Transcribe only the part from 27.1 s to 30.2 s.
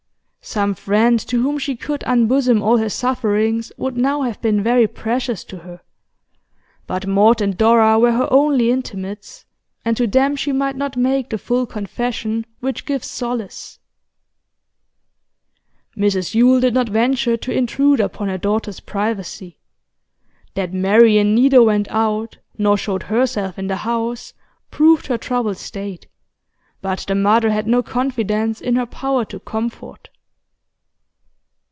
mother had no confidence in her power to comfort.